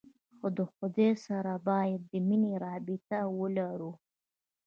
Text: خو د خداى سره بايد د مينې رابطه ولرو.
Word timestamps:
خو 0.37 0.47
د 0.57 0.59
خداى 0.73 1.11
سره 1.25 1.53
بايد 1.67 2.01
د 2.11 2.13
مينې 2.27 2.53
رابطه 2.65 3.19
ولرو. 3.39 3.91